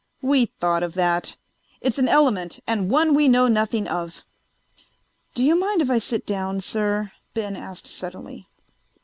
[0.23, 1.35] "We thought of that.
[1.79, 4.23] It's an element, and one we know nothing of."
[5.35, 8.47] "Do you mind if I sit down, sir?" Ben asked suddenly.